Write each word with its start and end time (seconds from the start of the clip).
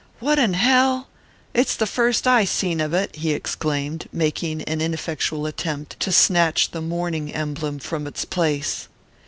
"What 0.19 0.39
in 0.39 0.55
hell...? 0.55 1.09
It's 1.53 1.75
the 1.75 1.85
first 1.85 2.25
I 2.25 2.43
seen 2.43 2.81
of 2.81 2.91
it," 2.91 3.17
he 3.17 3.33
exclaimed, 3.33 4.09
making 4.11 4.63
an 4.63 4.81
ineffectual 4.81 5.45
attempt 5.45 5.99
to 5.99 6.11
snatch 6.11 6.71
the 6.71 6.81
mourning 6.81 7.31
emblem 7.31 7.77
from 7.77 8.07
its 8.07 8.25
place. 8.25 8.87